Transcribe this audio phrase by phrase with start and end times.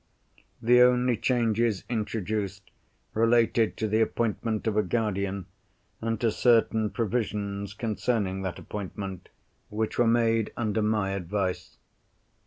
[0.63, 2.71] The only changes introduced
[3.13, 5.45] related to the appointment of a guardian,
[6.01, 9.29] and to certain provisions concerning that appointment,
[9.69, 11.77] which were made under my advice.